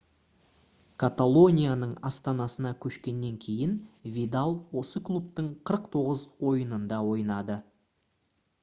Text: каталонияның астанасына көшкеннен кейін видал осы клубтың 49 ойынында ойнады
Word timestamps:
каталонияның 1.01 1.91
астанасына 2.09 2.71
көшкеннен 2.85 3.37
кейін 3.45 3.77
видал 4.17 4.57
осы 4.83 5.03
клубтың 5.11 5.53
49 5.75 6.27
ойынында 6.55 7.05
ойнады 7.15 7.63